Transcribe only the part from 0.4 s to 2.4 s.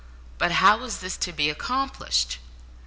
how was this to be accomplished?